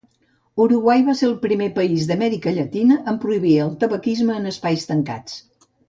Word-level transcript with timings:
Uruguai 0.63 1.03
va 1.09 1.13
ser 1.19 1.27
el 1.27 1.35
primer 1.43 1.67
país 1.75 2.09
d'Amèrica 2.13 2.55
Llatina 2.57 2.99
en 3.13 3.23
prohibir 3.27 3.55
el 3.69 3.73
tabaquisme 3.87 4.43
en 4.43 4.55
espais 4.57 4.93
tancats. 4.93 5.43